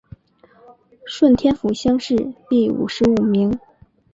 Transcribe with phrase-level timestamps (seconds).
[1.05, 3.59] 顺天府乡试第五十五名。